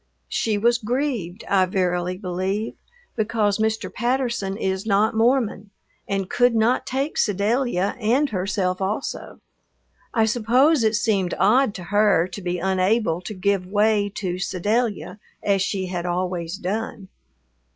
[0.29, 2.73] She was grieved, I verily believe,
[3.15, 3.93] because Mr.
[3.93, 5.69] Patterson is not Mormon
[6.07, 9.39] and could not take Sedalia and herself also.
[10.11, 15.19] I suppose it seemed odd to her to be unable to give way to Sedalia
[15.43, 17.09] as she had always done.